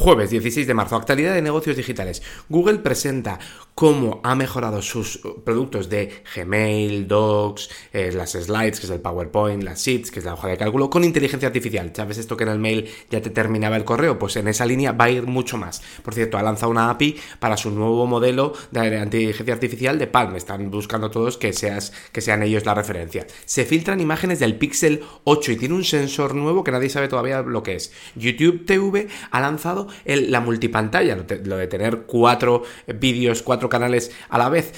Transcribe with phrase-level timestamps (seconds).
[0.00, 2.22] Jueves 16 de marzo, actualidad de negocios digitales.
[2.48, 3.38] Google presenta
[3.74, 9.62] cómo ha mejorado sus productos de Gmail, Docs, eh, las slides, que es el PowerPoint,
[9.62, 11.92] las Sheets, que es la hoja de cálculo, con inteligencia artificial.
[11.94, 14.18] ¿Sabes esto que en el mail ya te terminaba el correo?
[14.18, 15.82] Pues en esa línea va a ir mucho más.
[16.02, 20.34] Por cierto, ha lanzado una API para su nuevo modelo de inteligencia artificial de Palm.
[20.34, 23.26] Están buscando todos que, seas, que sean ellos la referencia.
[23.44, 27.42] Se filtran imágenes del Pixel 8 y tiene un sensor nuevo que nadie sabe todavía
[27.42, 27.92] lo que es.
[28.14, 34.48] YouTube TV ha lanzado la multipantalla, lo de tener cuatro vídeos, cuatro canales a la
[34.48, 34.72] vez.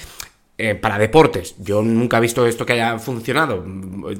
[0.55, 1.55] Eh, para deportes.
[1.57, 3.65] Yo nunca he visto esto que haya funcionado.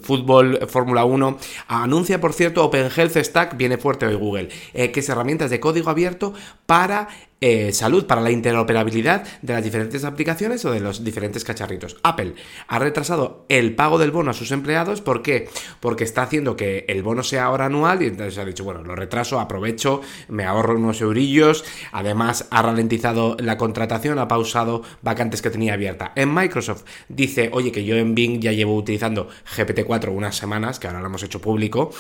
[0.02, 1.38] Fútbol, Fórmula 1.
[1.68, 5.60] Anuncia, por cierto, Open Health Stack, viene fuerte hoy Google, eh, que es herramientas de
[5.60, 6.34] código abierto
[6.66, 7.08] para
[7.46, 11.98] eh, salud, para la interoperabilidad de las diferentes aplicaciones o de los diferentes cacharritos.
[12.02, 12.36] Apple
[12.70, 15.02] ha retrasado el pago del bono a sus empleados.
[15.02, 15.50] ¿Por qué?
[15.82, 18.95] Porque está haciendo que el bono sea ahora anual y entonces ha dicho, bueno, lo
[18.95, 21.66] retraso, aprovecho, me ahorro unos eurillos.
[21.92, 26.14] Además, ha ralentizado la contratación, ha pausado vacantes que tenía abierta.
[26.16, 30.88] En Microsoft dice, oye, que yo en Bing ya llevo utilizando GPT-4 unas semanas, que
[30.88, 31.92] ahora lo hemos hecho público,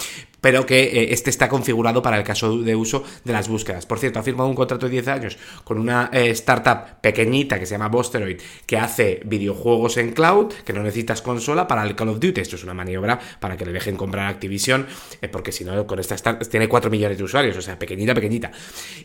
[0.43, 3.85] pero que eh, este está configurado para el caso de uso de las búsquedas.
[3.85, 7.65] Por cierto, ha firmado un contrato de 10 años con una eh, startup pequeñita que
[7.65, 12.09] se llama Bosteroid, que hace videojuegos en cloud, que no necesitas consola para el Call
[12.09, 12.41] of Duty.
[12.41, 14.85] Esto es una maniobra para que le dejen comprar Activision,
[15.21, 18.13] eh, porque si no, con esta startup tiene 4 millones de usuarios, o sea, pequeñita,
[18.13, 18.51] pequeñita.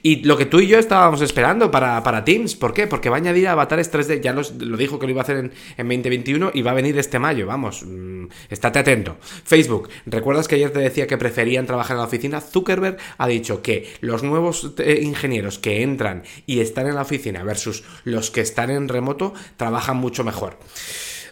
[0.03, 2.89] Y lo que tú y yo estábamos esperando para, para Teams, ¿por qué?
[2.89, 5.53] Porque va a añadir avatares 3D, ya lo dijo que lo iba a hacer en,
[5.77, 9.19] 2021 y va a venir este mayo, vamos, mm, estate atento.
[9.20, 12.41] Facebook, ¿recuerdas que ayer te decía que preferían trabajar en la oficina?
[12.41, 17.45] Zuckerberg ha dicho que los nuevos eh, ingenieros que entran y están en la oficina
[17.45, 20.59] versus los que están en remoto trabajan mucho mejor.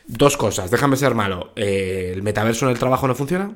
[0.06, 1.52] Dos cosas, déjame ser malo.
[1.56, 3.54] Eh, ¿El metaverso en el trabajo no funciona?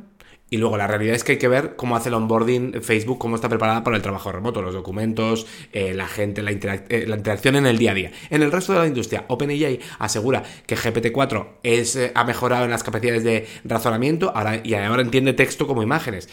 [0.51, 3.37] Y luego la realidad es que hay que ver cómo hace el onboarding Facebook, cómo
[3.37, 7.57] está preparada para el trabajo remoto, los documentos, eh, la gente, la, eh, la, interacción
[7.57, 8.13] en el día a día.
[8.31, 12.83] En el resto de la industria, OpenAI asegura que GPT-4 es, ha mejorado en las
[12.83, 16.29] capacidades de razonamiento ahora, y ahora entiende texto como imágenes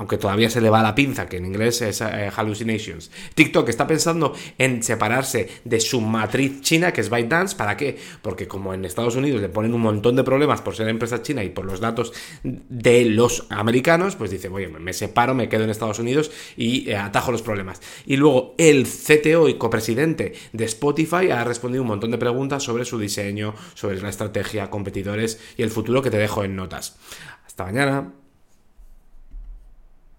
[0.00, 3.10] aunque todavía se le va la pinza, que en inglés es eh, hallucinations.
[3.34, 7.98] TikTok está pensando en separarse de su matriz china, que es ByteDance, ¿para qué?
[8.22, 11.44] Porque como en Estados Unidos le ponen un montón de problemas por ser empresa china
[11.44, 15.70] y por los datos de los americanos, pues dice, oye, me separo, me quedo en
[15.70, 17.82] Estados Unidos y eh, atajo los problemas.
[18.06, 22.86] Y luego el CTO y copresidente de Spotify ha respondido un montón de preguntas sobre
[22.86, 26.96] su diseño, sobre la estrategia, competidores y el futuro que te dejo en notas.
[27.44, 28.19] Hasta mañana.